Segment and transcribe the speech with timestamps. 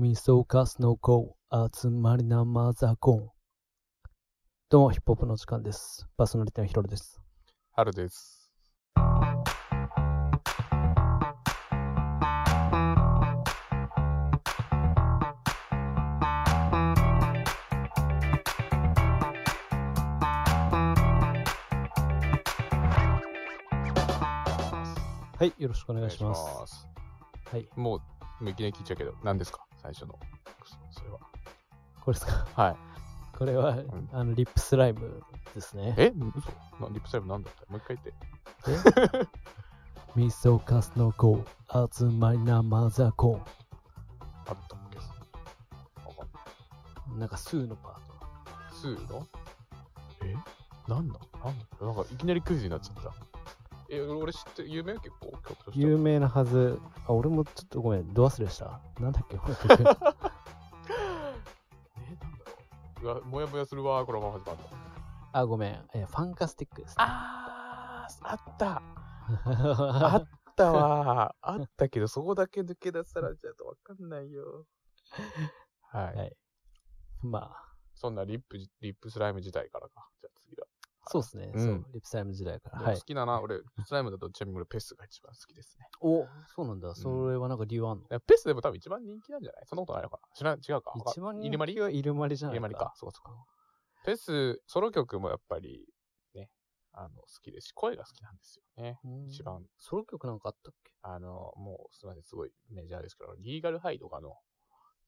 [0.00, 1.34] みそかすの子、
[1.74, 3.30] 集まりなマザコン。
[4.70, 6.06] どうも、ヒップホップの時間です。
[6.16, 7.20] パーソナリティのヒロルです。
[7.72, 8.48] 春です。
[8.94, 9.44] は
[25.44, 26.40] い、よろしくお願いします。
[26.40, 26.86] お願いします
[27.50, 27.98] はい、もう、
[28.44, 29.67] もういきなり聞いちゃうけど、何ですか？
[29.88, 30.18] 最初の。
[30.92, 31.18] そそれは。
[32.04, 32.46] これですか？
[32.54, 32.76] はい。
[33.38, 35.22] これは、んあの、リップスライム
[35.54, 35.94] ですね。
[35.96, 36.12] え？
[36.12, 36.50] 嘘
[36.84, 37.72] なリップサイブなんだった？
[37.72, 37.98] もう一回
[38.66, 39.28] 言って。
[40.14, 41.42] みそかすの子、
[41.90, 43.42] 集まりなマザコン。
[44.46, 44.98] あったっけ
[47.18, 48.76] なんか、スーのパート。
[48.76, 49.26] スーの？
[50.22, 50.34] え？
[50.86, 51.18] なんだ？
[51.42, 51.86] なんだ？
[51.86, 53.14] なんかいきなりクイズになっちゃった。
[53.90, 55.32] え、俺知ってる、有名結構。
[55.72, 56.78] 有名なはず。
[57.06, 58.80] あ、俺もちょっとごめん、ド忘れした。
[59.00, 59.46] なんだっけ、こ。
[59.78, 60.04] え、なんだろ
[63.00, 63.04] う。
[63.04, 64.68] うわ、もやもやするわ、このまま始まるの。
[65.32, 66.96] あ、ごめん、えーファンカスティックです、ね。
[66.98, 68.82] あー、あった。
[70.14, 71.34] あったわ。
[71.40, 74.66] あったけど、そこだけ抜け出されちゃうとわかんないよ。
[75.80, 76.16] はい。
[76.16, 76.36] はい。
[77.22, 80.10] まあ、そんなリップ、 RIP SLYME 時代からか。
[81.08, 82.82] そうですね、うんそう、 RIP SLYME 時代から。
[82.82, 82.96] はい。
[82.96, 85.86] 好きだな、俺、スライムだとちなみに俺 PES が一番好きですね。
[86.00, 86.94] おそうなんだ。
[86.94, 89.62] それはなんか理由あんの、いや PES でも多分一番人気なんじゃない？
[89.66, 90.92] そんなことないのかな知らん、違うか？
[90.96, 92.92] 一番人 ILMARI 気は ILMARI じゃないイルマリか。
[92.94, 93.44] そうかそうか。
[94.04, 95.86] PES、ソロ曲もやっぱり、
[96.34, 96.50] ね、
[96.92, 98.98] あの、好きですし、声が好きなんですよね。
[99.04, 99.62] うん一番。
[99.78, 100.92] ソロ曲なんかあったっけ？
[101.02, 104.36] あの、もう、すみません、すごいメジャーですけど、リーガルハイとかの、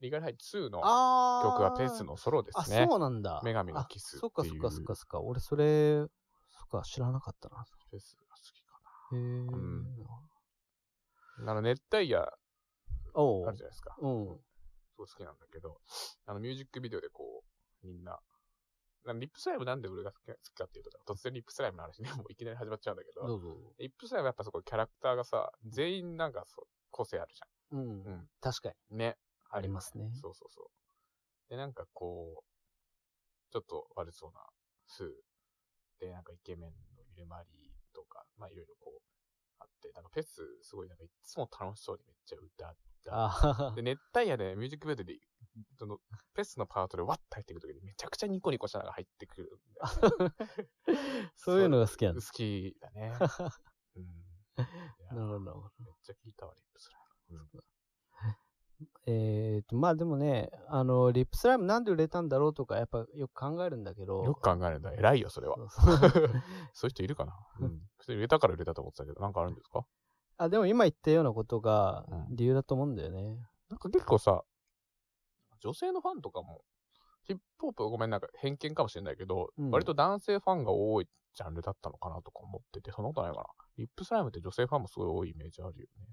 [0.01, 2.87] リーガルハイ2のあ曲は PES のソロであ、すね。
[2.89, 3.41] そうなんだ。
[3.45, 5.21] 女神のキスあそっかっていうそっかそっかそっか。
[5.21, 6.07] 俺それ、
[6.49, 7.65] そっか、知らなかったな。
[7.91, 8.81] PES が好きか
[9.13, 9.19] へえ。
[9.19, 9.85] ん
[11.45, 11.51] な。
[11.53, 13.97] あの、熱帯夜あるじゃないですか。
[14.01, 14.27] うん。
[14.89, 15.81] すごい好きなんだけど、
[16.27, 17.45] あの、ミュージックビデオでこ
[17.83, 18.19] う、みんな、
[19.05, 23.75] な RIP SLYME なんで俺が好き好きかっていうと、突然 RIP SLYME の話ね、 もういきなり始まっちゃうんだけど、どうぞ。
[23.79, 27.41] RIP SLYME やっぱそこキャラクターがさ、全員なんかそう個性あるじ
[27.73, 27.81] うん。
[27.81, 27.87] ゃん。
[27.87, 28.31] うん。
[28.41, 28.99] 確かに。
[28.99, 29.17] ね。
[29.51, 31.51] ありますねそうそうそう。
[31.51, 34.41] で、なんかこう、ちょっと悪そうな
[34.87, 35.09] スー
[36.01, 39.01] で、なんかイケメンのゆるまりとか、まあいろいろこう、
[39.59, 43.73] あって、なんかフェスすごいなんかいつも楽しそうにめっちゃ歌った。
[43.75, 45.19] で、熱帯夜でミュージックビデオで、
[45.79, 49.61] その、フェスのパートでワッと入ってくるときにめちゃくちゃニコニコしながら入ってくる。
[51.37, 52.33] そういうのが好きなん好です。
[52.33, 53.13] きだね。
[53.97, 54.03] うん。
[54.03, 55.73] いやなるほどなるほど。
[55.79, 57.41] めっちゃ聞いたわ、リップスライム。
[57.55, 57.65] うん
[59.13, 64.23] えーと、まあでもね、あの、リップスライムなんで売れたんだろうとか、やっぱよく考えるんだけど。
[64.25, 64.93] よく考えるんだ。
[64.93, 65.57] 偉いよ、それは。
[65.57, 66.11] そうそう
[66.73, 67.81] そういう人いるかな うん。
[67.99, 69.85] 普通に売れたから売れたと思ってたけど、なんかあるんですか？
[70.37, 73.37] あ、でも今言ったようなことがうん理由だと思うんだよね。
[73.69, 74.43] なんか結構さ、
[75.61, 76.63] 女性のファンとかも、
[77.25, 83.47] ヒップホップごめんなんか偏見かもしれないけど、うん割と男性ファンが多いジャンルだったのかなとか思ってて、そんなことないかな。
[83.77, 86.07] リップスライムって女性ファンもすごい多いイメージあるよね。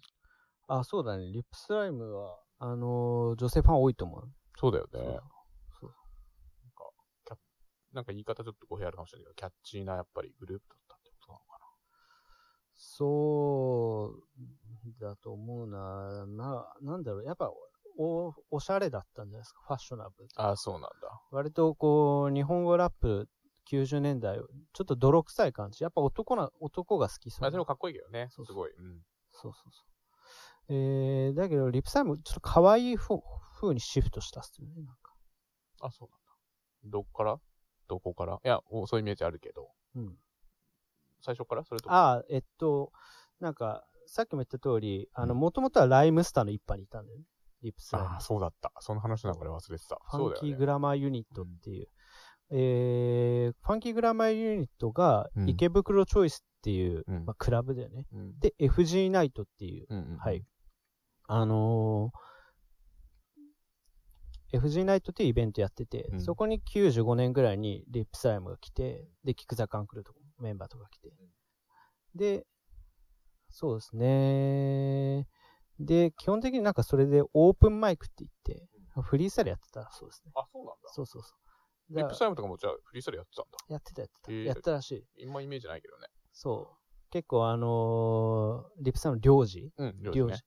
[0.68, 1.28] あ、そうだね。
[1.28, 4.24] リップスライムは、あのー女性ファン多いと思う。
[4.60, 5.20] そうだよね。
[5.80, 6.84] そうなんか
[7.26, 7.38] キャ
[7.94, 11.58] なんか言い方ちょっと語弊あるかもしれないけど、キャッチーなやっぱりグループだったってことなのか
[12.76, 16.26] そうだと思うな。
[16.28, 17.24] な、なんだろう。
[17.26, 17.52] やっぱ、
[17.98, 19.62] お、おしゃれだったんじゃないですか。
[19.68, 20.30] ファッショナブル。
[20.38, 20.44] な。
[20.46, 20.88] ああ、そうなんだ。
[21.32, 23.28] 割とこう、日本語ラップ
[23.72, 24.38] 90年代、
[24.74, 25.84] ちょっと泥臭い感じ。
[25.84, 28.28] やっぱ男な、男が好きそうあでもかっこいいけどね。
[28.30, 28.72] そうすごい。
[28.72, 29.02] うん。
[29.32, 29.97] そうそうそう。
[30.70, 33.20] えー、だけど、リップサイム、ちょっと可愛い風
[33.60, 34.76] 風にシフトしたっすよね。
[34.84, 35.14] なんか。
[35.82, 36.28] あ、そうなんだ。
[36.86, 37.40] どっから？
[37.88, 38.40] どこから？
[38.44, 39.70] いや、おそういうイメージあるけど。
[39.96, 40.16] うん。
[41.22, 41.64] 最初から？
[41.64, 42.92] それとああ、えっと、
[43.40, 47.26] なんか、さっきも言った通り、あの、うんもともとはライムスターの一派にいたんだよね。
[47.64, 48.10] リップスライム。
[48.10, 48.72] ああ、そうだった。
[48.80, 50.00] その話なんか俺忘れてた。
[50.10, 50.58] ファンキー。
[50.58, 51.88] グラマーユニットっていう。
[52.50, 58.06] えー、ファンキーグラマーユニットがうん池袋チョイスっていう、うんまあ、クラブだよね。
[58.14, 58.40] うん。
[58.40, 60.18] で、FG ナイトっていう、うんうん。
[60.18, 60.44] はい。。
[61.28, 62.28] あのー
[64.54, 71.12] FG ナイトっていうイベントやってて、うんそこに95年ぐらいにリップスライムが来て、で、キクザカンクルとかメンバーとか来て。
[72.16, 72.48] で、
[73.50, 75.28] そうですね。
[75.80, 78.68] で、基本的になんかそれでオープンマイクって言って、
[79.02, 80.32] フリースタイルやってたそうですね。
[80.34, 80.90] あ、そうなんだ。
[80.94, 81.30] そうそうそ
[81.90, 81.96] う。
[81.98, 83.58] RIP SLYME とかもじゃあフリースタイルやってたんだ。
[83.68, 84.32] やってたやってた。
[84.32, 85.06] へえやってたらしい。
[85.18, 86.08] 今イメージないけどね。
[86.32, 86.87] そう。
[87.10, 89.72] 結構あのー RIP SLYME の RYO-Z？
[89.78, 90.44] うん、領領事。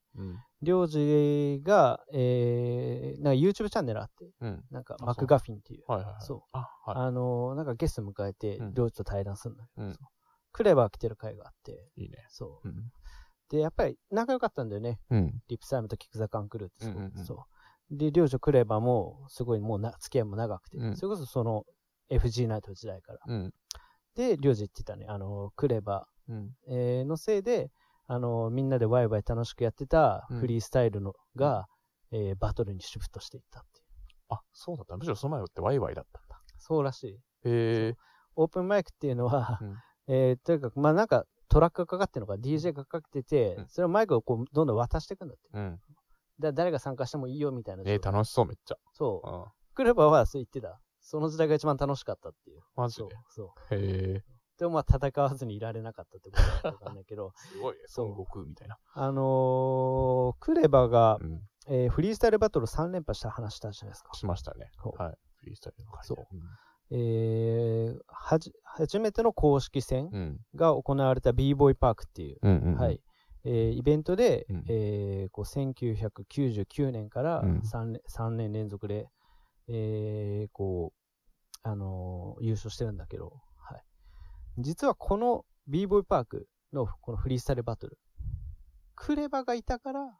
[0.61, 4.63] RYO-Z が、えー、なんか YouTube チャンネルあって、うん。
[4.69, 6.21] なんかあマクガフィンっていう、はいはいはい。
[6.21, 6.41] そう。
[6.51, 6.95] あ、はい。
[7.07, 9.97] あのーなんかゲスト迎えてうん、 RYO-Z と対談するんだけど、うん
[10.53, 12.17] クレバー来てる回があって、いいね。
[12.29, 12.67] そう。
[12.67, 12.91] うん。
[13.49, 14.99] で、やっぱり仲良かったんだよね。
[15.09, 15.41] うん。
[15.47, 17.45] リップサイムとキクザカンクルーってそう,、うんうんうんそ
[17.89, 17.97] う。
[17.97, 21.63] で、両女クレバも、すごいもうな、付き合いも長くて、うんそれこそその
[22.09, 23.19] FG ナイト時代から。
[23.27, 23.53] うん。
[24.15, 26.49] で、両女言ってたね、あの、クレバ、うん。
[26.67, 27.71] えーのせいで、
[28.07, 31.67] あの、みんなでワイワイ楽しくやってたうんフリースタイルのが、
[32.11, 33.85] えーバトルにシフトしていったっていう。
[34.29, 34.97] あ、そうだった。
[34.97, 36.39] むしろその前ってワイワイだったんだ。
[36.57, 37.13] そうらしい。
[37.13, 37.19] へ
[37.89, 37.95] え。
[38.35, 39.75] オープンマイクっていうのは、うん
[40.07, 45.49] えーとにかく、まあなんかトラックがかかってるのか、DJ がかかってて、うんそれをマイクをこうどんどん渡していくんだって。
[45.53, 45.79] うん。
[46.39, 47.83] だ誰が参加してもいいよみたいな。
[47.85, 48.77] えー、楽しそう、めっちゃ。
[48.93, 49.31] そうう。
[49.41, 49.45] ん。
[49.75, 50.79] クレバはそう言ってた。
[50.99, 52.61] その時代が一番楽しかったっていう。
[52.61, 53.07] そうマジで。。
[53.29, 53.75] そう。
[53.75, 54.23] へえ。
[54.61, 57.79] でもまあ戦わずにいられなかったってことだったんだけど、 すごいね。
[57.97, 58.77] 孫悟空みたいな。
[58.93, 61.41] あのークレバが、うん。
[61.67, 64.13] えーフリースタイルバトル3連覇した話したじゃないですか。
[64.13, 64.69] しましたね。
[64.97, 65.17] はい。
[65.37, 66.25] フリースタイルの回でそう
[66.91, 70.39] えーはじ、初めての公式戦うん。
[70.53, 72.75] が行われた b ボーイパークっていう。
[72.77, 73.01] はい。
[73.43, 79.07] えーイベントで、うんえーこう1999年からうん 3, 年3年連続で、
[79.67, 83.33] えーこう、あのー優勝してるんだけど、はい。
[84.57, 87.97] 実はこの b ボーイパークのこのフリースタイルバトル、
[88.95, 90.17] クレバがいたから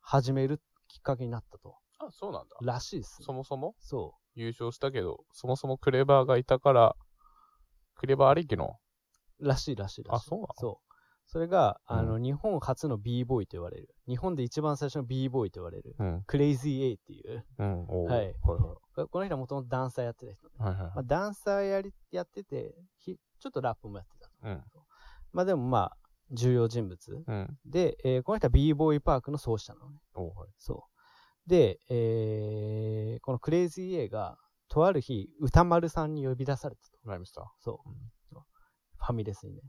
[0.00, 1.76] 始めるきっかけになったと。
[1.98, 2.56] あ、そうなんだ。
[2.62, 3.74] らしいです、そもそも？
[3.78, 6.96] そ優勝したけど、そもそもクレバーがいたから、
[7.94, 8.76] クレバーありきの？
[9.40, 9.48] う。
[9.48, 10.26] らしいらしいらしい。
[10.26, 10.48] あそうなの？
[10.56, 10.86] そう。
[11.28, 13.88] それが、あの、う日本初の b ボーイと言われる。
[14.06, 15.96] 日本で一番最初の b ボーイと言われる。
[15.98, 16.22] うん。
[16.24, 17.44] クレイジー A っていう。
[17.58, 17.86] うん。
[18.04, 18.78] はいはいこ
[19.10, 20.52] この人はもともとダンサーやってた人ね。
[20.58, 20.72] はい。
[20.74, 24.32] はいはいまあ、ダンサーやり、やってて、ひちょっとラップもやってたと。
[24.42, 24.64] うん。
[25.32, 25.96] まあでもまあ、
[26.32, 27.24] 重要人物。
[27.26, 27.58] うん。
[27.64, 30.00] で、えーこの人は b ボーイパークの創始者なのね。
[30.14, 30.50] はい。
[30.58, 30.84] そ
[31.46, 31.48] う。
[31.48, 34.38] で、えーこのクレイジー A が、
[34.68, 36.98] とある日、歌丸さんに呼び出されたと。
[37.04, 37.44] ライムスター。
[37.60, 37.90] そう。
[37.90, 37.96] うん
[38.98, 39.60] ファミレスにね。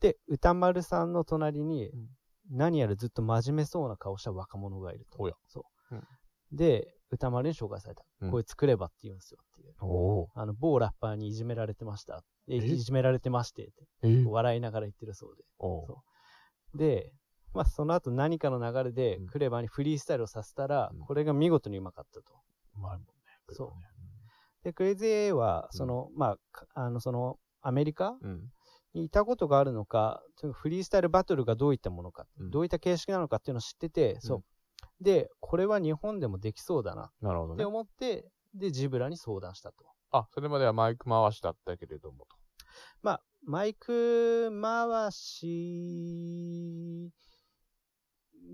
[0.00, 2.08] で、歌丸さんの隣にうん、
[2.50, 5.18] 何やらずっと真面目そうな顔した若者がいると。
[5.46, 5.94] そう。
[5.96, 6.04] うん
[6.52, 8.04] で、歌丸に紹介された。
[8.20, 9.74] うんこいつクレバって言うんですよっていう。
[10.34, 12.22] あの、某ラッパーにいじめられてました。
[12.48, 12.58] ええ？
[12.58, 13.72] いじめられてましてって、
[14.02, 14.08] え？
[14.08, 15.36] ー笑いながら言ってるそう
[16.78, 17.02] で。
[17.02, 17.12] で、
[17.52, 22.32] まあ、その後何かの流れでうん、クレバにフリースタイルをさせたら、うんこれが見事にうまかったと。
[22.76, 23.04] うまいもんね。
[23.50, 23.70] そう
[24.62, 28.16] で、クレイジー A は、その、まあか、あの、その、アメリカ？
[28.20, 28.52] うん。
[28.92, 30.22] にいたことがあるのか、
[30.52, 34.44] フリースタイルバトルがどういったものか、うんどういった形式なのかっていうのを知ってて、そう。
[35.00, 37.64] で、これは日本でもできそうだなってなるほどね。
[37.64, 39.86] 思って、で、ジブラに相談したと。
[40.10, 42.36] あ、それまではマイク回しだったけれどもと。
[43.02, 47.10] まあ、マイク回し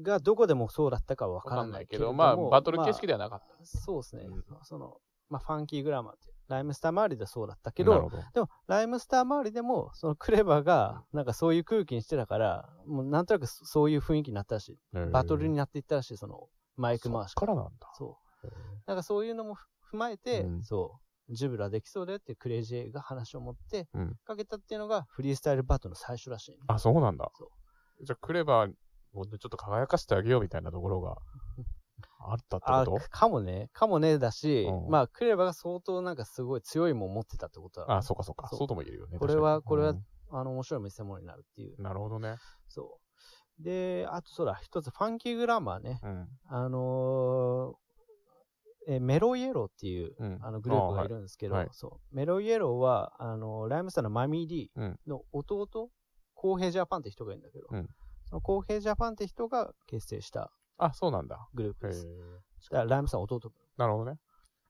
[0.02, 2.12] がどこでもそうだったかはわからないけれども。
[2.12, 4.24] まあ、バトル形式で、ではなかっそうですね。
[4.24, 7.72] うんその、まあ、ファンキーグラマーって、ライムスター周りでそうだったた。
[7.72, 8.10] けど、ど。
[8.34, 14.78] でも、ライムスター周りでも、そのクレバが、なんかそういう空気にしてたから、もうなんとなくそういう雰囲気になったらしい。
[15.12, 17.70] バトルになっていったらしい、その、マイク回しそっからなんだ。
[17.94, 18.48] そう。
[18.86, 19.56] なんかそういうのも
[19.92, 24.16] 踏まえて、うんそう、ジブラできそうだよってクレイジーが話を持って、うん。
[24.24, 27.50] かけたっていうのがフリースタイルバトルの最初らしいね、あ、そうなんだそ。
[28.02, 28.72] じゃあ、クレバー
[29.14, 31.16] をちょっと輝かせてあげようみたいなところが
[32.32, 37.86] あったってあこかもね、かもねだし、うんまあ、クレバが相当なんかすごい強いもん持ってたってことだ。
[37.86, 38.48] とあ、そうかそうか。
[38.48, 39.18] そうとも言えるよね。
[39.18, 41.80] これはこれはうんあの、面白い見せ物になるっていう。
[41.80, 42.36] なるほどね。
[42.68, 42.98] そ
[43.60, 43.62] う。
[43.62, 46.00] で、あとそうだ、一つ、ファンキーグラマーね。
[46.02, 46.28] うん。
[46.48, 47.86] あのー
[48.88, 55.90] えメロイエローっていう、うんあのグループがいるんですけど、あはいはいそうメロイエローは、あのライムスターのマミー・リうんーの弟、
[56.34, 57.88] コウヘイジャパンって人がいるんだけど、うん
[58.26, 61.48] そのコウヘイジャパンって人が結成したあ、そうなんだ。
[61.54, 62.06] グループです。
[62.70, 63.52] だからライムスターの弟。
[63.76, 64.18] なるほどね。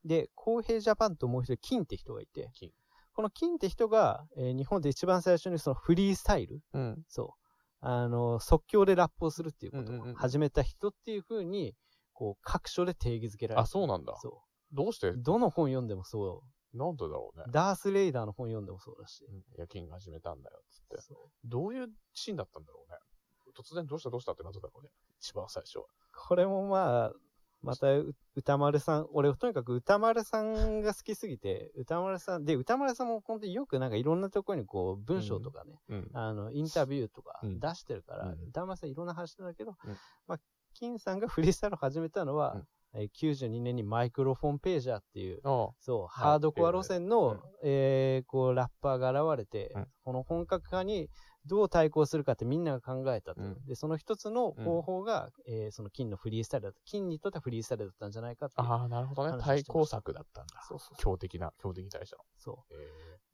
[0.05, 2.71] で、コウヘイジャパンともう一人、キンって人がいて、金
[3.13, 7.03] このキンって人が、えー日本で一番最初にそのフリースタイル、うん。
[7.09, 7.35] そ
[7.83, 11.75] う、あの、即興でラップをするっていうことうんうんうんを始めた人っていう風に、
[12.13, 14.15] こう、各所で定義づけられてるあ、そうなんだ。
[14.21, 15.09] そどうして？
[15.09, 15.15] う。
[15.19, 16.43] どの本読んでもそ
[16.75, 17.51] なんでだろうねう。。
[17.51, 19.25] ダース・レイダーの本読んでもそうだし。
[19.25, 21.01] うん夜勤が始めたんだよ、つって。
[21.01, 22.99] そうどういうシーンだったんだろうね。
[23.57, 24.67] 突然どうしたどうしたってなったね。
[25.21, 25.85] 一番最初は。
[26.15, 27.13] これもまあ、
[27.63, 36.11] またう歌丸さん、俺とにかく歌丸さんが好きすぎて、歌丸さん、で、歌丸さんも本当によくなんかいろんなところにこう文章とかね、うん。
[36.13, 37.59] あの、インタビューとかうん。
[37.59, 38.49] 出してるから、うん。
[38.49, 39.97] 歌丸さんいろんな話してんだけど、うん。
[40.27, 40.39] まあ、
[40.75, 42.67] 金さんがフリースタイルを始めたのは、えー
[43.13, 47.41] 92年にマイクロフォンページャーっていう、あそう、はいハードコア路線の、うん。
[47.63, 49.87] えーこう、ラッパーが現れて、うん。
[50.05, 51.11] この本格化に
[51.47, 53.43] どう対抗するかってみんなが考えたと。
[53.43, 56.81] うんで、その一つの方法が、えーその金のフリースタイルだった。
[56.85, 58.55] 金にとってはフリースタイルだったんじゃないかって。
[58.59, 59.43] あー、なるほどね。
[59.43, 60.61] 対抗策だったんだ。
[60.69, 62.23] そうそう強敵な、強敵に対しての。
[62.39, 62.75] そえ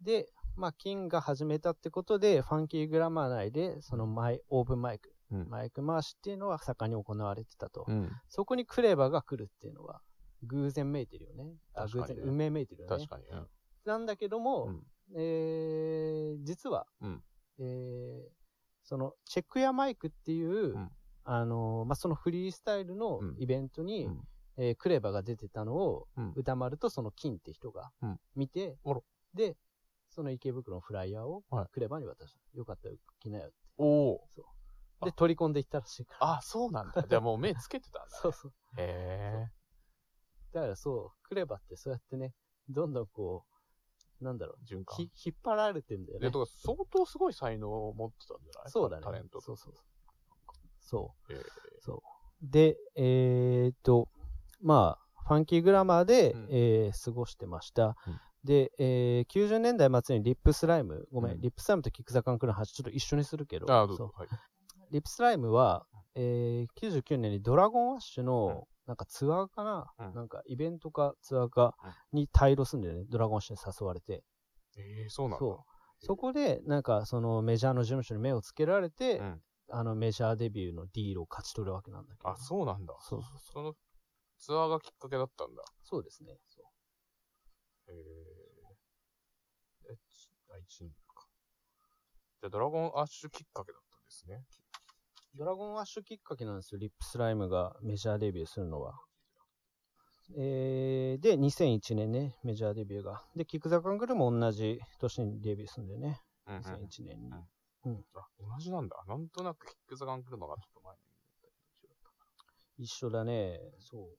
[0.00, 0.04] う。
[0.04, 5.48] で、まあ、金が始めたってことで、ファンキーグラマー内で、そのマイ、オープンマイク、うん。
[5.48, 7.84] マイク回しっていうのは盛んに行われてたと。
[7.88, 8.10] うん。
[8.28, 10.02] そこにクレバが来るっていうのは、
[10.44, 11.54] 偶然めいてるよね。
[11.74, 13.08] あ、偶然、運命めいてるよね確。
[13.08, 13.24] かに。
[13.26, 13.48] うん。
[13.84, 17.22] なんだけども、うんえー、実は、うん
[17.58, 18.32] えー、
[18.82, 20.90] その、チェックやマイクっていう、うん
[21.24, 24.20] あのーまあ、そのフリースタイルのうんイベントに、うん
[24.58, 29.00] えークレバが出てたのを、うん歌丸とその金って人がうん見て、あら
[29.34, 29.56] で、
[30.10, 32.40] その池袋のフライヤーをはいクレバに渡した。
[32.54, 33.54] よかったよ、来なよって。
[33.78, 34.28] おお。
[35.04, 36.32] で、あ取り込んでいったらしいから。
[36.38, 37.04] あ、そうなんだ。
[37.08, 38.18] じゃあもう目つけてたんだ、ね。
[38.22, 38.52] そうそう。
[38.76, 39.48] へ
[40.52, 42.34] だからそう、 KREVA ってそうやってね、
[42.68, 43.51] どんどんこう、
[44.22, 44.74] なんだろう、え。
[44.74, 44.96] 循環。
[44.96, 46.32] ひ引っ張られてんだよで、ね。
[46.32, 48.70] とか相当すごい才能を持ってたんじゃない？
[48.70, 49.02] そうだね。
[49.02, 49.74] タレントとそうそう
[50.80, 51.32] そう。
[51.32, 51.42] へえ
[51.80, 52.00] そう。
[52.42, 54.08] で、えーっと、
[54.60, 57.96] まあ、 FUNKY GRAMMAR で、うんえー過ごしてました。
[58.06, 64.14] うんで、えー90年代末に RIP SLYME、ごめん、うん RIP SLYME と KICK THE CAN CREW の話ちょっと一緒にするけど、あ、どうそうぞ。
[64.16, 64.28] はい。
[64.90, 65.86] RIP SLYME は、
[66.16, 71.74] えー99年にドラゴンアッシュの、なんかツアーかな、うんなんかイベントかツアーか
[72.12, 74.22] うんに退路すんだよね、ドラゴンシュに誘われて。
[74.76, 75.38] ええ、そうなんだ。
[75.38, 75.72] そう
[76.04, 79.42] そこで、なんかそのメジャーの事務所に目をつけられて、うん。
[79.70, 82.28] あのメジャーデビューのディールを勝ち取るわけなんだけど。
[82.28, 82.94] あ、そうなんだ。
[83.00, 83.74] そうそうその
[84.38, 85.62] ツアーがきっかけだったんだ。
[85.84, 86.36] そうですね。
[86.48, 86.60] そ
[87.88, 89.92] うへえ。
[89.92, 91.26] え、ちあ、1年か。
[92.40, 94.44] じゃあ、ドラゴンアッシュきっかけだったんですね。
[95.34, 98.94] ドラゴンアッシュきっかけなんですよ、リップスライムがメジャーデビューするのは。
[100.36, 103.24] えー、で、2001年ね、メジャーデビューが。
[103.34, 106.62] で、キックザカングルも同じ年にデビューするんだよね、うん、うん。
[106.62, 107.32] 2001年に。
[107.32, 107.44] あ、
[107.84, 108.96] 同じなんだ。
[109.08, 110.94] なんとなくキックザガン来るのがちょっと前
[112.78, 114.16] に一緒だね、そう。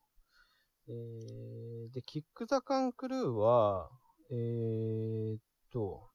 [0.87, 3.89] えー、で、キックザカンクルーは、
[4.29, 5.39] えーっ
[5.71, 6.09] と、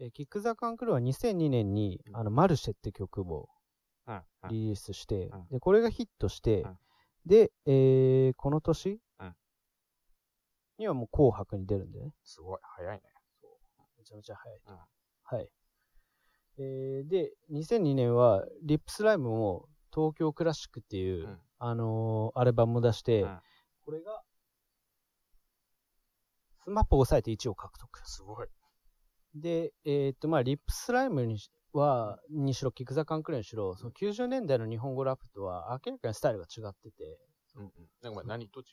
[0.00, 3.48] えーキックザカンクルーは2002年に、あの、マルシェって曲を。
[4.48, 6.78] リリースして、うんで、これがヒットして、うん
[7.26, 9.34] で、えー、この年、うん
[10.78, 12.14] にはもう紅白に出るんでね。
[12.24, 13.02] すごい、早いね。
[13.98, 14.60] めちゃめちゃ早い
[15.24, 15.50] はい。
[16.56, 23.38] えー、で、2002年は、リップスライムもTOKYO CLASSIC っていう、うんあのーアルバムを出して、うん
[23.84, 24.22] これが、
[26.64, 28.00] SMAP を抑えて1を獲得。
[28.08, 28.48] すごい。
[29.34, 37.18] で、えーっと、まあ、 RIP SLYME にしは、にしろ、 KICK THE CAN CREW にしろ、その90年代の日本語ラップとは明らかにスタイルが違ってて、
[37.56, 37.70] うんうん。
[38.02, 38.66] なんかお前何と違う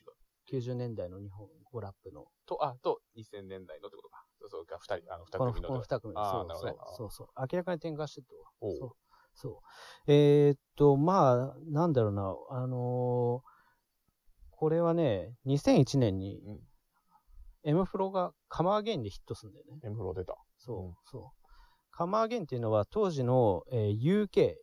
[0.50, 4.24] ？90年代の日本語ラップの、と、あ、と、2000年代のってことか。
[4.40, 5.68] そうそうか、二人、あの、二この組の。
[5.68, 8.34] この二組、あーそうそうねそうそう、明らかに転換してると。
[8.60, 8.90] おうそう。
[9.34, 9.62] そ
[10.06, 10.10] う。
[10.12, 13.58] えーっと、まあ、なんだろうな、あのー
[14.50, 16.60] これはね、2001年にうん。
[17.62, 19.78] M フロがカマーゲインでヒットするんだよね。
[19.84, 20.36] エムフロ出た。
[20.68, 20.94] そう、うん。
[21.10, 21.46] そう。
[21.90, 24.54] カマーゲインっていうのは当時の、えー UK、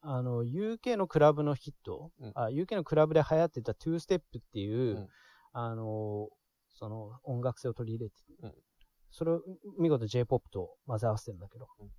[0.00, 2.32] あの、UK のクラブのヒット、うん。
[2.34, 5.08] あ、UK のクラブで流行ってたトゥーステップっていう、うん。
[5.52, 6.38] あのー
[6.70, 8.54] その音楽性を取り入れて、うん。
[9.10, 9.42] それを
[9.80, 11.90] 見事 J-POP と混ぜ合わせてるんだけど、うん。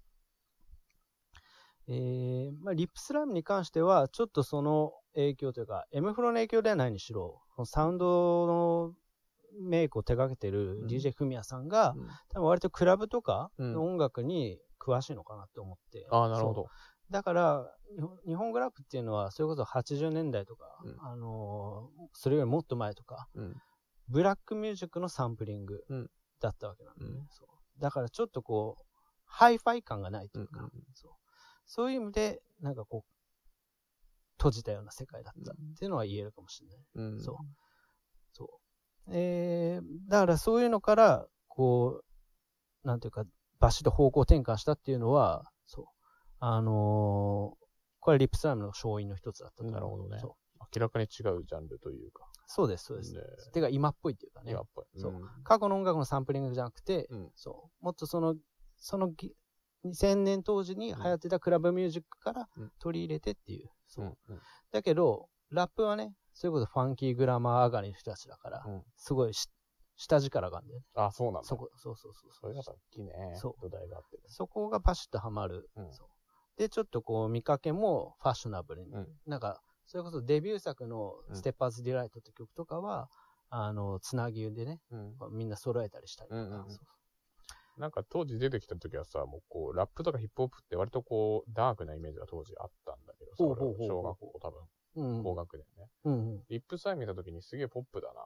[1.89, 8.93] えーまあ、リップスラムに関しては、ちょっとその影響というか、M フロの影響ではないにしろ、サウンドの
[9.61, 16.07] メイクを手掛けてるうん DJ フミヤさんが、うん多分割とクラブとかうんの音楽に詳しいのかなって思って。
[16.11, 16.67] ああ、なるほど。
[17.09, 17.65] だから、
[17.95, 23.55] 日本日本語ラップっていうのは、それこそ80年代とか、うんあのーそれよりもっと前とか、うん。
[24.07, 27.27] ブラックミュージックのサンプリングうんだったわけなんだよね。
[27.79, 28.83] だからちょっとこう、
[29.25, 31.11] ハイファイ感がないというか、うんうんそう
[31.65, 33.09] そういう意味で、なんかこう、
[34.37, 36.77] 閉じたような世界だったっていうのは言えるかもしれない。
[36.95, 37.21] うん。
[37.21, 37.35] そう。
[39.09, 39.19] そう。
[39.19, 42.01] えー、だからそういうのから、こ
[42.83, 43.25] う、なんていうか、
[43.59, 45.85] バシッと方向転換したっていうのは、そう。
[46.39, 47.59] あのー
[48.01, 50.31] これ RIP SLYME の勝因の一つだったなるほどねそう
[50.73, 52.25] 明らかに違うジャンルというか。
[52.45, 53.13] そうです、そうです。
[53.13, 53.21] ね
[53.53, 54.59] てか今っぽいっていうかねや。
[54.59, 54.99] っぱり。
[54.99, 57.31] そうん過去の音楽のサンプリングじゃなくて、うん。
[57.33, 57.85] そう。
[57.85, 58.35] もっとその、
[58.77, 59.33] そのぎ
[59.85, 63.69] 2000年当時に流行ってたクラブミュージックからうん取り入れてっていう。
[63.87, 64.05] そう。
[64.05, 64.35] うん。
[64.35, 69.49] うんだけど、ラップはね、それこそファンキーグラマー上がりの人たちだから、うんすごいし
[69.97, 70.85] 下力があるんだよね。
[70.95, 71.47] あ、そうなんだ。
[71.49, 74.23] そこ、そうそうそうそれがさっきね、そう土台があってね。
[74.27, 75.69] そこがパシッとはまる。
[75.75, 76.07] うんそう
[76.57, 78.93] で、ちょっとこう見かけもファッショナブルに。
[78.93, 83.09] うんなんか、それこそデビュー作の STEPPER'S DELIGHT って曲とかは、
[83.49, 85.15] あの、つなぎでね、うん。
[85.31, 86.41] みんな揃えたりしたりとか。
[86.41, 86.85] うんうんうんそう
[87.79, 94.59] なんか当時出てきた時はさ、もうこう、ラップとかヒップホップって割とこう、ダークなイメージが当時あったんだけどさ、ほうほうほう俺は小学校多分、
[94.99, 95.89] うん高学年ね。
[96.05, 96.43] うんうん。
[96.49, 98.23] リップサイン見た時にすげえポップだなっ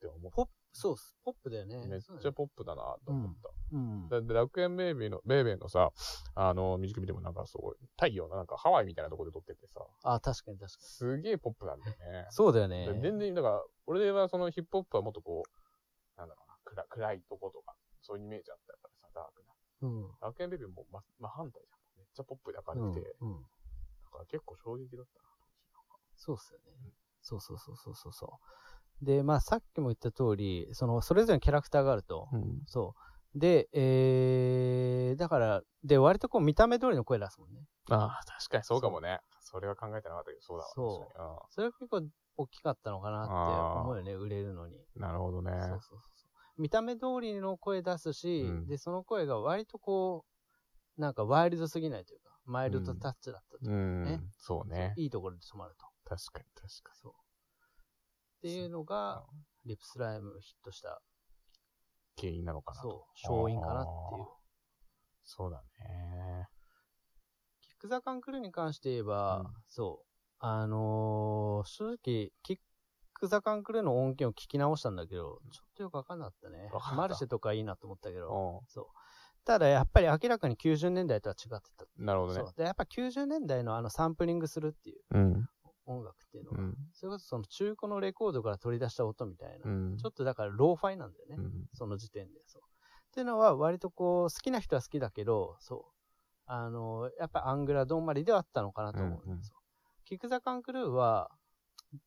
[0.00, 1.16] て思っポップ、そうっす。
[1.24, 1.82] ポップだよね。
[1.82, 1.88] た。
[1.88, 3.50] めっちゃポップだなと思った。
[3.72, 4.08] うん。
[4.08, 5.90] だって楽園ベイビーの、ベイベーのさ、
[6.34, 10.86] あの、ミュージックビデオもなんかすごい、太陽のなんかハワイみたいなところで撮っててさ、あ、確かに確かに。
[10.86, 12.26] すげえポップなんだよね。
[12.30, 12.88] そうだよね。
[13.00, 19.88] 全然、だから、俺はそのヒップホップはもっとこう、なんだろうな、暗暗いとことか、そういうイメージあったからさ、ダークな。
[19.88, 20.10] うん。
[20.20, 21.78] 楽園ベイビーも真、真反対じゃん。
[21.98, 23.42] めっちゃポップで明うんるくて、うん。
[23.42, 25.28] だから結構衝撃だったな、
[26.24, 26.92] そうっすよねうん。
[27.20, 28.38] そうそうそうそうそうそ
[29.02, 29.04] う。
[29.04, 32.28] で、まあさっきも言った通り、その、それぞれのキャラクターがあると。
[32.32, 32.62] うん。
[32.66, 32.94] そ
[33.34, 33.38] う。
[33.38, 37.62] で、えー、だから、で、割とこう見た目通りの声出すもんね。
[37.90, 39.18] ああ、確かにそうかもね。
[39.40, 40.70] それは考えてなかったけど、そうだわ。
[40.72, 42.02] そうそれが結構
[42.36, 44.76] 大きかったのかなって思うよね、売れるのに。
[44.76, 45.50] うんなるほどね。
[45.52, 46.62] そうそうそう。
[46.62, 50.24] 見た目通りの声出すし、うんで、その声が割とこ
[50.98, 53.70] う、なんかワイルドすぎないというか、マイルドタッチだったと。
[53.70, 54.04] うん。
[54.04, 54.92] ねそうね。
[54.96, 55.86] いいところで止まると。
[56.16, 57.12] 確かに確かそう。
[57.12, 58.84] っていうのに。
[58.86, 61.00] が、うんリップスライムヒットした、
[62.18, 62.88] 原因なのかなと。
[62.88, 64.26] そう、勝因かなっていう。
[65.24, 66.48] そうだね。
[67.60, 70.06] KICK THE CAN CREW に関して言えば、うんそう、
[70.40, 72.58] あのー正直、 KICK THE
[73.14, 78.86] CAN CREW の音源を聞き直したんだけど、ちょっとよくわかんなかったねたマルシェとかいいなと思ったけど、うそう。
[79.44, 81.84] ただ、やっぱり明らかに90年代とは違ってた。
[81.84, 82.04] ん。
[82.04, 82.54] なるほどねそう。
[82.56, 85.48] で、やっぱ90年代のあのサンプリングするっていううん。
[85.86, 86.76] 音楽っていうのは、うん。
[86.92, 89.96] それこそその中古のレコードから取り出した音みたいな、うん。
[89.96, 91.36] ちょっとだからローファイなんだよね。
[91.38, 91.68] うん。
[91.74, 92.40] その時点で。
[92.46, 92.62] そう。
[92.62, 95.92] っていうのは、割とこう、好きな人は好きだけど、そう。
[96.46, 99.40] あの、やっぱアングラドンマリではあったのかなと思う、うん
[100.04, 101.30] キック・ザ・カンクルーは、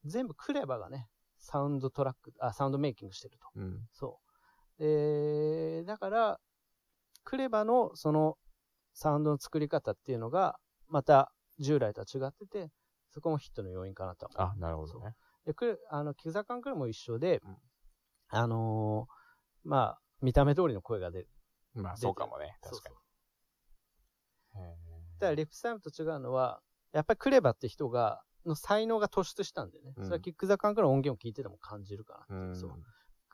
[0.04, 3.48] 全部クレバがね、サウンドトラック、あ、サウンドメイキングしてると。
[3.56, 3.88] うん。
[3.94, 4.20] そ
[4.78, 4.84] う。
[4.84, 6.40] で、だから、
[7.24, 8.38] クレバのその
[8.94, 12.72] サウンドの作り方っていうのが、また従来とは違ってて、
[13.16, 14.30] そこもヒットの要因かなと。
[14.36, 15.16] あ、なるほどね。
[15.46, 17.58] で、クレあの、キクザカンクルーも一緒で、うん
[18.28, 21.30] あのーまあ、見た目通りの声が出る。
[21.76, 22.58] まあ、そうかもね。
[22.62, 22.96] 確かに
[24.56, 29.94] だかーら、 RIP SLYME と違うのは、やっぱり KREVA って人が、の才能が突出したんでね。
[29.96, 32.56] うんそれは KICK THE CAN CREW の音源を聞いてても感じるかなううん。
[32.56, 32.72] そう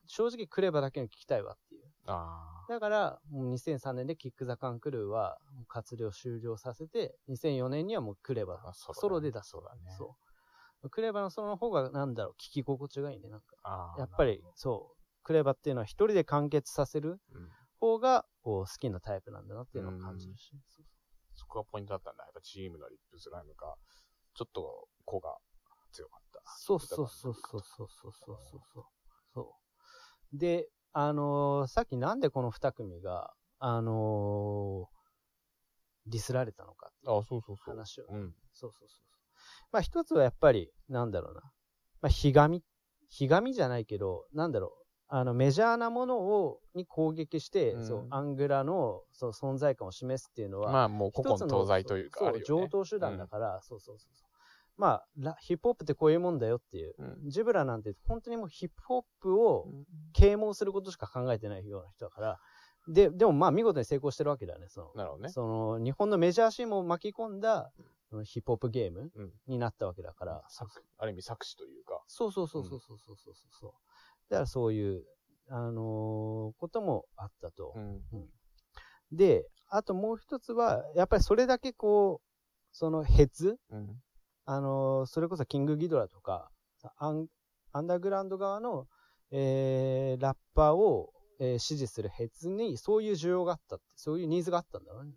[0.06, 1.58] 正直 KREVA だけに聞きたいわ。
[2.08, 5.38] あだから、もう2003年で KICK THE CAN CREW は
[5.68, 8.74] 活動終了させて、2004年にはもう KREVA あ。
[8.74, 9.50] ソソロで出す。
[9.50, 9.96] そうだね。
[9.98, 10.16] そ
[10.84, 10.90] う。
[10.90, 13.30] KREVA のソロの方がなんだろう、聞き心地がいいね。
[13.30, 17.20] なんか、あーやっぱりそう、 KREVA っていうのは一人で完結させる
[17.80, 20.52] 方がこう好きなタイプなんだなっていうのを感じるし。
[20.68, 20.86] そう
[21.36, 22.24] そこがポイントだったんだ。
[22.26, 23.76] やっぱチームのリップスライムが、
[24.36, 25.38] ちょっと、子が
[25.92, 26.42] 強かった。
[26.58, 28.38] そうそうそうそうそうそうそう
[28.74, 28.86] そう。
[29.34, 29.56] そ
[30.34, 30.38] う。
[30.38, 35.02] で、あのーさっきなんでこの二組が、あのー
[36.08, 37.70] ディスられたのかっていうあ、そうそうそう。
[37.72, 38.06] 話を。
[38.10, 38.34] うん。
[38.54, 39.06] そうそうそう。
[39.72, 41.42] まあ一つはやっぱり、なんだろうな。
[42.02, 42.64] まあ、ひがみ。
[43.08, 44.82] ひがみじゃないけど、なんだろう。
[45.10, 52.42] あの、メジャーなものを、に攻撃して、うんそう、アングラの、そう、存在感を示すっていうのは、まあ、もう古今東西というか、そう。
[52.44, 54.31] 上等手段だから、そうそうそうそう。
[54.78, 56.96] まあラ、ヒップホップってこういうもんだよっていう。
[56.98, 57.30] うん。
[57.30, 62.40] ジブラなんて本当にもうヒップホップをうん啓蒙することしか考えてないような人だから、
[62.88, 64.68] で、でもまあ見事に成功してるわけだよね。
[64.70, 65.30] そのなるほどね。
[65.30, 67.72] その日本のメジャーシーンも巻き込んだ、
[68.10, 69.32] そのヒップホップゲームうん。
[69.48, 72.02] になったわけだから、作ある意味作詞というか。
[72.08, 73.72] そうそうそうそうそうそうそうそう。
[74.30, 75.04] だからそういう、
[75.50, 77.76] あのーこともあったと。
[77.78, 78.02] ん。
[79.12, 82.28] で、あともう一つは、やっぱりそれだけこう、
[82.72, 84.02] そのヘッズうん。
[84.46, 86.50] あのーそれこそキングギドラとか、
[86.98, 87.28] アン
[87.74, 88.88] アンダーグラウンド側の、
[89.32, 95.14] えーラッパーを、えー支持するヘッズにそういう需要があったって、そういうニーズがあったんだろうね。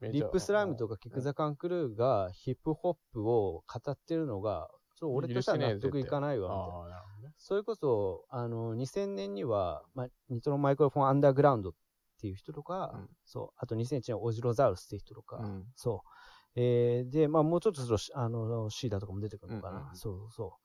[0.00, 7.32] リップスライムとかキックザカンクルーがヒップホップを語ってるのが、ちょっと俺としては納得いかないわ、みたいな。
[7.36, 11.72] それこそ、あの、2000年には、まあ、ニトロマイクロフォンアンダーグラウンドっ
[12.20, 16.08] ていう人とか、うんそう、あと2001年オジロザウルスっていう人とか、うんそう。
[16.54, 19.76] えー、で、まあ、もうちょっとすると、あの、シーダとかも出てくるのかな。
[19.76, 20.58] うんうんうんそうそ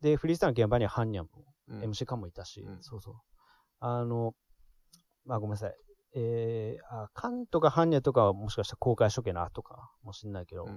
[0.00, 0.02] う。
[0.02, 3.14] で、フリースタイルの現場にはハンニャンも、うん MC カンもいたし、うんそうそう。
[3.80, 4.34] あの、
[5.24, 5.74] まあ、ごめんなさい。
[6.16, 10.76] えー、あ、カンとかハンニャとかはもしかしたら公開処刑の後かもしれないけど、うんうん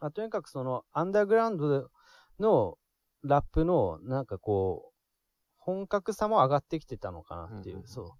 [0.00, 1.90] まあ、とにかくその、アンダーグラウンド
[2.38, 2.78] の
[3.22, 4.96] ラップの、なんかこう、
[5.58, 8.16] 本格さも上がってきてたのかなっていう、うんうんうんそ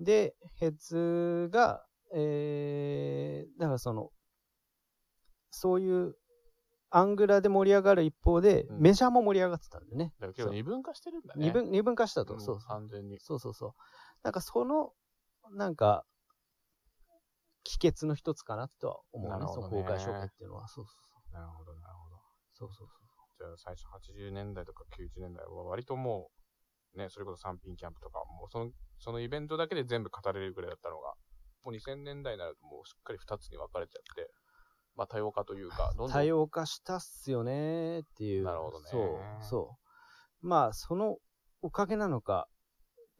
[0.00, 0.04] う。
[0.04, 1.84] で、ヘッズが、
[2.14, 4.10] えー、だからその、
[5.52, 6.16] そういう、
[6.94, 10.12] アングラで盛り上がる一方で、うんメジャーも盛り上がってたんでね。
[10.20, 11.46] だから二分化してるんだね。
[11.46, 12.68] 二分、二分化したと、うんそうそう。
[12.68, 13.18] 完全に。
[13.20, 13.72] そうそうそう。
[14.22, 14.92] なんかその、
[15.52, 16.04] なんか、
[17.64, 19.38] 帰結の一つかなとは思うね。
[19.38, 20.68] なるほどねその公開処刑っていうのは。
[20.68, 20.92] そうそ
[21.30, 22.16] うなるほど、なるほど。
[22.52, 22.68] そう。
[22.74, 23.38] そうそうそう。
[23.38, 26.30] じゃあ最初80年代とか90年代は割とも
[26.94, 31.14] ね、それこそ三品キャンプとか、もうその、そのイベントだけで全部語れるぐらいだったのが、
[31.64, 34.30] もう2000年代になるともうしっかり2つに分かれちゃって、
[34.96, 36.10] まあ多様化というか、どんどん。
[36.10, 38.44] 多様化したっすよねっていう。
[38.44, 39.78] なるほどねそう、そ
[40.42, 40.46] う。
[40.46, 41.18] まあ、その
[41.62, 42.48] おかげなのか、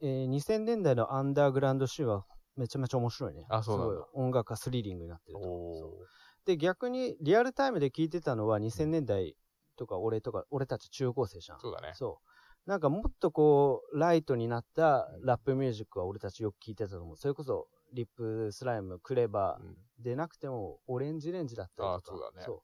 [0.01, 2.25] えー2000年代のアンダーグラウンドシーンは
[2.57, 3.45] めちゃめちゃ面白いね。
[3.49, 6.07] あそうなんだ音楽がスリリングになってると思う
[6.45, 9.35] で、逆にリアルタイムで聞いてたのは2000年代
[9.77, 11.59] とか俺とか、俺たち中高生じゃん。
[11.59, 11.93] そうだね。
[11.95, 12.19] そ
[12.65, 12.69] う。
[12.69, 17.17] なんかもっとこう、ライトになったラップミュージックは俺たちよく聞いてたと思う。
[17.17, 21.95] それこそ、リップスライム、クレバうんーでなくても、オレンジレンジだったりとか。
[21.95, 22.55] あそうだねそう。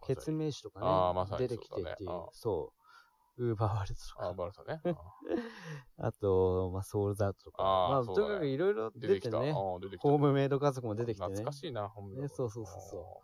[0.00, 2.78] まさに決命詞とかね、あーまさに出てきてっていう、そう。
[3.50, 4.80] ウーバーワールドとあ、か、バルサね。
[5.98, 10.08] あと、まあ、ソウルザートとか、あーまあ、とそうだねにかくいろいろ出てきてね、あー出てきた。
[10.08, 11.44] ホームメイド家族も出てきてね懐。
[11.46, 13.20] かしいな、ホームメイドねそうそうそうそ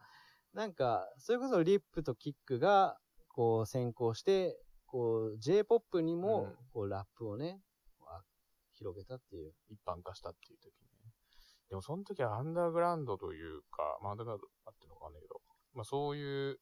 [0.53, 2.97] なんか、それこそリップとキックが、
[3.29, 7.61] こう、先行して、こう、J-POP にもうん、こう、ラップをね、
[8.07, 8.23] あ
[8.75, 9.53] 広げたっていう。
[9.69, 10.94] 一般化したっていう時にね。
[11.69, 15.41] でもその時はアンダーグラウンドというか、まあアンダーグラウンドあってのかわかんないけど、
[15.75, 16.59] まあそういう、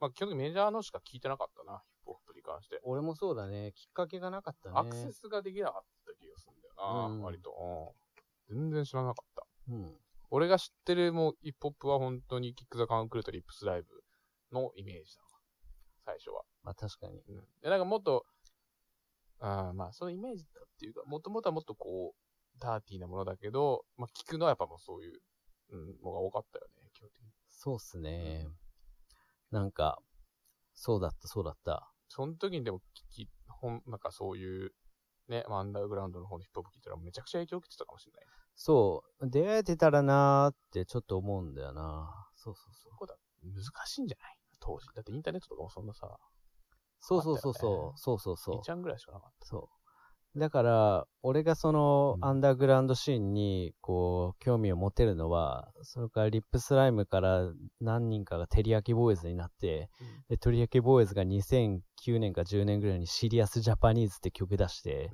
[0.00, 2.80] まあ基本的にメジャーのしか聞いてなかったな、ヒップホップに関して。
[2.84, 4.74] 俺もそうだね、きっかけがなかったね。
[4.76, 7.94] アクセスができなかった気がするんだよな、うん割と、
[8.50, 8.56] うん。
[8.56, 9.46] 全然知らなかった。
[9.70, 9.96] うん。
[10.30, 13.88] 俺が知ってるもうヒップホップは本当にキックザカンクルートリップスライブ
[14.52, 15.28] のイメージだわ。
[16.04, 16.42] 最初は。
[16.62, 17.20] まあ確かに。
[17.28, 17.44] うん。
[17.62, 18.24] で、なんかもっと、
[19.40, 22.27] あーまあ、そのイメージだっていうか、もともとはもっとこう、
[22.58, 25.20] ダーティーなものだけど、まあ、聞くのはやっぱもうそういう、
[25.70, 27.28] うん、のが多かったよね、基本的に。
[27.48, 28.46] そうっすね。
[29.50, 29.98] なんか、
[30.74, 31.90] そうだった、そうだった。
[32.08, 34.72] その時にでも聞き、ほん、なんかそういう、
[35.28, 38.24] ね、まあアンダーグラウンドの方のヒップホップ聞いたらめちゃくちゃ影響を受けてたかもしれない。
[38.56, 42.28] そう、出会えてたらなーってちょっと思うんだよな。
[42.34, 42.96] そうそうそうそ。
[42.96, 44.38] こだ、難しいんじゃない？
[44.58, 44.86] 当時。
[44.94, 46.16] だってインターネットとかもそんなさ、
[47.00, 47.98] そうそうそうそう。
[47.98, 48.62] そうそうそう2。
[48.62, 49.77] ちゃんぐらいしかなかっそう。
[50.38, 52.24] だから、俺がそのうん。
[52.24, 59.90] アンダーグラウンドシーンに、こう、興味を持てるのは、それからリップスライムから何人かがテリヤキボーイズになって、
[60.28, 60.34] た。
[60.34, 65.10] で、テリヤキボーイズが2009年か10年ぐらいにシリアスジャパニーズって曲出して、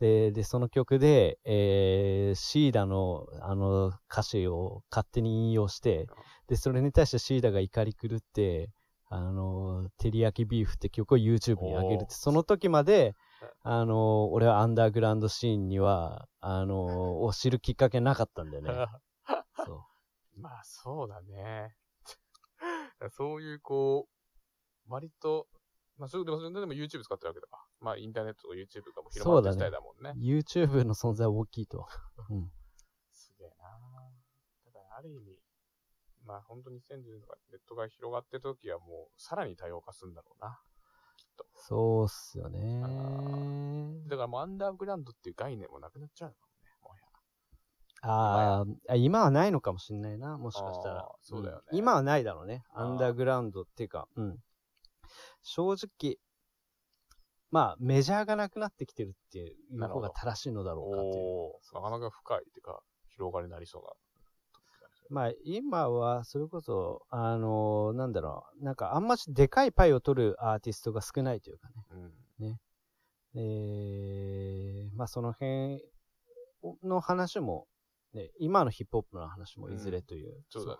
[0.00, 6.06] で、で、その曲で、えー、シーダの、あの、歌詞を勝手に引用して、
[6.46, 8.70] で、それに対してシーダが怒り狂って、
[9.10, 13.14] あの、テリヤキビーフって曲を YouTube に上げるって、その時まで、
[13.62, 18.86] あの、俺はアンダーグラウンドシーンには、あの、を知るきっかけなかったんだよね。
[19.66, 19.86] そ
[20.36, 21.76] まあ、そうだね。
[23.10, 25.48] そういう、こう、割と、
[25.96, 27.66] まあ、そう、でも、でも YouTube 使ってるわけだか。
[27.80, 30.12] まあ、インターネットとか YouTube がもう広まった時代だもんね。
[30.16, 30.18] う。
[30.18, 31.86] YouTube の存在は大きいと。
[32.30, 32.52] うん。
[33.12, 33.78] すげえな
[34.66, 35.38] だから、ある意味、
[36.24, 40.60] まあ、本当に2010年とかネットが広がってた時はもう、さらに多様化するんだろうな。
[41.68, 44.08] そうっすよねあ。
[44.08, 47.02] だからもう、アンダーグラウンドっていう概念もなくなっちゃうのかもね、もはや。
[48.00, 51.06] あーあ、今はないのかもしんないな、もしかしたら。
[51.20, 52.64] そうだよねん今はないだろうね。
[52.72, 54.38] アンダーグラウンドっていうか、うん。
[55.42, 56.16] 正直、
[57.50, 61.82] まあ、メジャーがなくなってきてるっていう方が正しいのだろうかっていう。
[61.82, 63.90] なかなか深いっていうか、広がりになりそうな。
[65.10, 71.74] まあ、今は、それこそ、あのなんだろう、なんかあんましでかいパイを取るアーティストが少ないというかね。
[71.90, 72.60] うん。
[73.34, 75.82] えー、まあその辺
[76.82, 77.66] の話も、
[78.14, 80.44] ね、今のヒップホップの話もいずれという。
[80.48, 80.78] そうだね。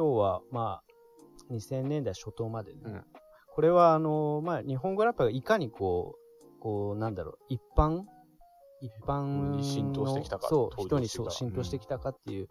[0.00, 0.80] 今日は、ま
[1.50, 3.04] あ、2000年代初頭までね、うん
[3.52, 6.14] これは、あの、まあ、日本語ラップがいかにこ
[6.56, 8.04] う、こう、なんだろう、一般
[8.80, 12.48] 一般のに浸透してきたかそう、人にそう浸透してきたかっていう、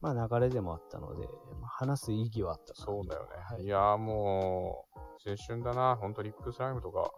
[0.00, 1.26] まあ、流れでもあったので、
[1.60, 3.28] まあ、話す意義はあったそうだよね。
[3.38, 5.96] はいい、やーもう、青春だな。
[5.96, 7.10] ほんと、リップスライムとか、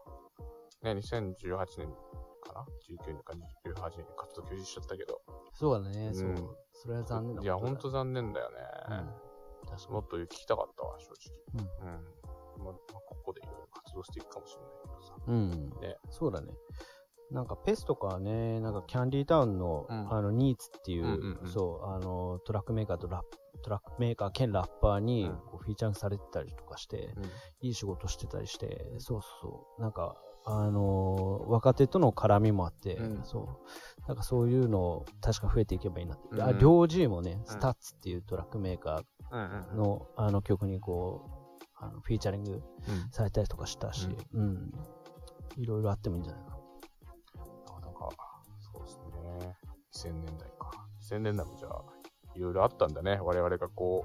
[0.83, 1.33] ね、2018
[1.79, 1.89] 年
[2.45, 3.33] かな ?19 年か
[3.65, 5.21] 18年に活動休止しちゃったけど。
[5.55, 6.37] そうだね、そううん。
[6.73, 8.57] それは残念だいや、ほんと残念だよね。
[8.91, 9.11] うん、
[9.91, 11.07] もっと聞きたかったわ、正
[11.55, 11.65] 直。
[11.83, 12.65] うんうん。
[12.65, 12.75] まあ、まあ
[13.07, 15.15] ここでいろいろ活動していくかもしれないけどさ。
[15.27, 15.35] に。
[15.35, 15.81] うん。
[15.81, 16.53] ねそうだね。
[17.31, 27.25] なんか PES とかはね、なんか KANDYTOWN の、うんあの、 Neetz っていう、うんうんうんそう、あの、トラックメーカーとラップ、トラックメーカー兼ラッパーにうんこうフィーチャーされてたりとかして、うん。
[27.61, 36.43] いい仕事してたりして、そうそうそう、なんか、あのー若手との絡みもあって、うんそう、なんかそういうの確か増えていけばいいなって。
[36.43, 42.63] あ、うん両 G もね、 STUTS っていうトラックメーカーの、あの曲にこう、あのフィーチャリングうん。
[43.11, 44.73] されたりとかしたし、うん。
[45.57, 46.57] いろいろあってもいいんじゃないかな。
[47.77, 48.09] あなんか、
[48.61, 49.57] そうですね。
[49.95, 50.87] 2000年代か。
[51.03, 51.83] 2000年代もじゃあ、
[52.35, 53.19] いろいろあったんだね。
[53.21, 54.05] 我々がこ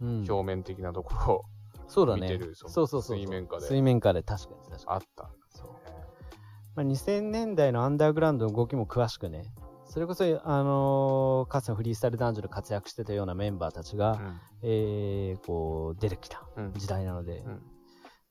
[0.00, 1.44] うんう、表面的なところを
[1.88, 2.22] そうだね。
[2.22, 3.18] 見てる、そのそうそうそう。
[3.18, 4.84] 水面下で水面下で確かに確かに。
[4.86, 5.96] あったんだそうね。
[6.76, 9.42] まあ、2000年代のアンダーグラウンドの動きも詳しくね、
[9.90, 14.20] それこそ、あのーかつてのフリースタイル男女で活躍してたようなメンバーたちが、
[14.62, 16.64] えーこう、出てきたうん。
[16.66, 16.72] うん。
[16.74, 17.62] 時代なので、うん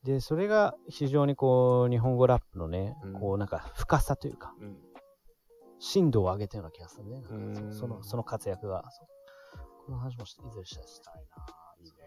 [0.04, 4.78] で、それが非常にこう、日本語ラップのね、うんこう、なんか深さというか、うん。
[5.80, 7.22] 深度を上げたような気がするね。
[7.74, 8.84] その、その活躍が。
[9.86, 11.84] この話もしていずれしたいしたいなぁ。
[11.84, 11.98] いいね。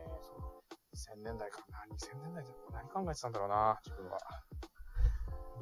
[0.94, 1.84] 2000年代かな。
[1.94, 4.18] 2000年代で何考えてたんだろうな、自分は。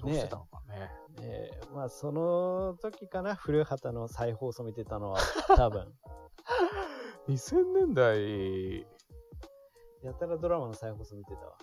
[0.01, 0.91] どうしてたのかね。
[1.21, 5.19] えーまあ、その時かな、古畑の再放送見てたのは、
[5.57, 5.93] 多分。
[7.29, 8.81] 2000年代、
[10.03, 11.57] やたらドラマの再放送見てたわ。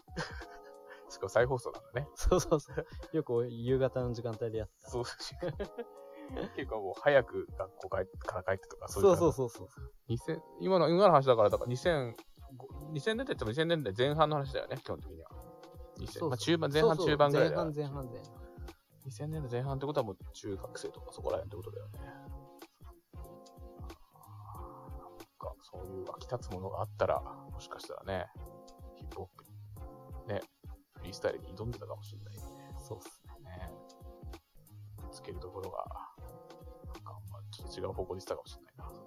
[1.10, 2.10] しかも再放送なんだね。
[2.16, 2.86] そうそうそう。
[3.14, 4.90] よく夕方の時間帯でやってた。
[4.90, 5.04] そう。
[6.56, 9.68] 結構もう早く学校帰から帰ってとか、そういそうそうそう。
[10.10, 12.14] 2000今の、今の話だから、だから2000、
[12.94, 15.30] 2000年代って言っても2000年代前半の話だよね、基本的には。
[16.00, 18.48] 2000まあ、中盤、前半、中盤ぐらいだよ前半、前半、前半。
[19.08, 22.00] 2000年代前半ってことはもう中学生とかそこら辺ってことだよね。
[22.00, 23.88] なん
[25.40, 28.28] か、そういう湧き立つものがあったら、もしかしたらね、
[28.96, 29.46] ヒップホップ
[30.28, 30.42] に、ね、
[30.98, 32.76] フリースタイルに挑んでたかもしれないよね。
[32.80, 33.72] そうっすね。
[35.12, 35.86] つけるところが、
[36.86, 39.07] なんか、まあ、ちょっと違う方向にしたかもしれないな、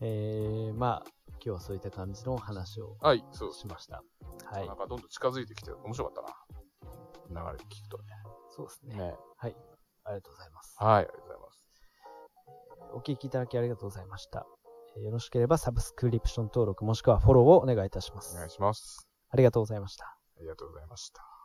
[0.00, 4.02] えー、まあ、今日はそういった感じの話をはい、そうですしました。
[4.44, 4.76] はいなん。
[4.76, 7.42] かどんどん近づいてきて面白かったな。
[7.52, 7.98] 流れで聞くと
[8.56, 8.96] そうですね。
[8.96, 9.06] ね。
[9.08, 9.56] ねはい。
[10.04, 10.76] ありがとうございます。
[10.78, 11.66] はい、ありがとうございます。
[12.94, 14.46] お聞きいただきありがとうございました。
[14.96, 18.34] えーよろしければサブスクリプション登録もしくはフォローをお願いいたします。
[18.34, 19.06] お願いします。
[19.30, 20.06] ありがとうございました。
[20.06, 21.35] ありがとうございました。